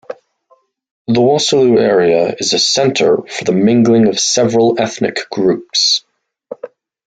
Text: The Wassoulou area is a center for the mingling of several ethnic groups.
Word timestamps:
The 1.05 1.21
Wassoulou 1.21 1.79
area 1.79 2.33
is 2.39 2.53
a 2.53 2.57
center 2.57 3.17
for 3.29 3.43
the 3.43 3.51
mingling 3.51 4.07
of 4.07 4.19
several 4.19 4.81
ethnic 4.81 5.29
groups. 5.31 6.03